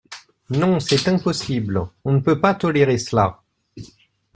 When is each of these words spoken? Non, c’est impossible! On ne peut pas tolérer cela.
Non, 0.49 0.79
c’est 0.79 1.07
impossible! 1.09 1.83
On 2.05 2.13
ne 2.13 2.21
peut 2.21 2.41
pas 2.41 2.55
tolérer 2.55 2.97
cela. 2.97 3.43